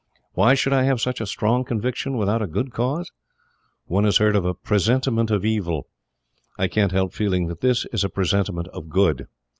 Why 0.33 0.55
should 0.55 0.73
I 0.73 0.81
have 0.81 0.99
such 0.99 1.21
a 1.21 1.27
strong 1.27 1.63
conviction 1.63 2.17
without 2.17 2.41
a 2.41 2.47
good 2.47 2.71
cause? 2.71 3.11
One 3.85 4.03
has 4.03 4.17
heard 4.17 4.35
of 4.35 4.45
a 4.45 4.55
presentiment 4.55 5.29
of 5.29 5.45
evil 5.45 5.85
I 6.57 6.67
can't 6.69 6.91
help 6.91 7.13
feeling 7.13 7.45
that 7.49 7.61
this 7.61 7.85
is 7.93 8.03
a 8.03 8.09
presentiment 8.09 8.67
of 8.69 8.89
good. 8.89 9.27